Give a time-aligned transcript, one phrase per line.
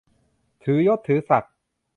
[0.63, 1.53] ถือยศถือศักดิ์